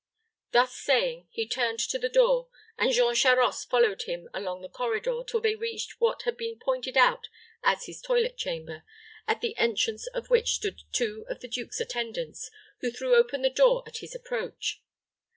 [0.51, 5.21] Thus saying, he turned to the door, and Jean Charost followed him along the corridor
[5.23, 7.27] till they reached what had been pointed out
[7.61, 8.81] as his toilet chamber,
[9.27, 13.49] at the entrance of which stood two of the duke's attendants, who threw open the
[13.51, 14.81] door at his approach.